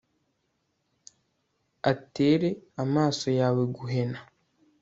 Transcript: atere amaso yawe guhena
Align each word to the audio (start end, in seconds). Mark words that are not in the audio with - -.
atere 1.91 2.49
amaso 2.83 3.27
yawe 3.39 3.61
guhena 3.75 4.19